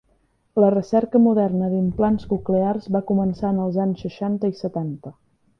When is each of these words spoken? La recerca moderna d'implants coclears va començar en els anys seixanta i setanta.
La 0.61 0.69
recerca 0.75 1.21
moderna 1.25 1.69
d'implants 1.75 2.25
coclears 2.33 2.89
va 2.97 3.05
començar 3.13 3.55
en 3.55 3.63
els 3.67 3.81
anys 3.87 4.03
seixanta 4.07 4.55
i 4.55 4.61
setanta. 4.67 5.17